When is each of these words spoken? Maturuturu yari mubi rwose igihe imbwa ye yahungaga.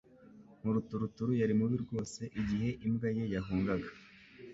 Maturuturu 0.73 1.31
yari 1.41 1.53
mubi 1.59 1.75
rwose 1.83 2.21
igihe 2.41 2.69
imbwa 2.85 3.07
ye 3.15 3.23
yahungaga. 3.33 3.89